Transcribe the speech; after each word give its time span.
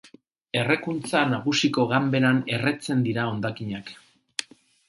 Errekuntza 0.59 1.21
nagusiko 1.33 1.85
ganberan 1.93 2.41
erretzen 2.57 3.07
dira 3.09 3.29
hondakinak. 3.33 3.97